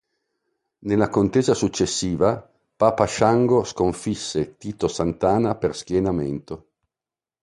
[0.79, 6.69] Nella contesa successiva, Papa Shango sconfisse Tito Santana per schienamento.